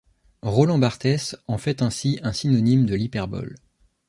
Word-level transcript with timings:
Roland 0.41 0.79
Barthes 0.79 1.35
en 1.45 1.59
fait 1.59 1.83
ainsi 1.83 2.19
un 2.23 2.33
synonyme 2.33 2.87
de 2.87 2.95
l'hyperbole. 2.95 3.53